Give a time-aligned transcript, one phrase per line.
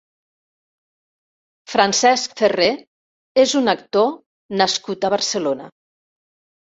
[1.73, 2.69] Francesc Ferrer
[3.43, 4.07] és un actor
[4.63, 5.69] nascut a Barcelona.